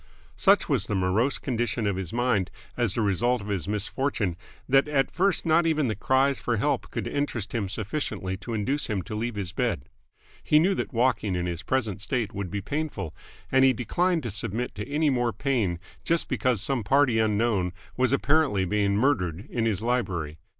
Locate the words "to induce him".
8.37-9.03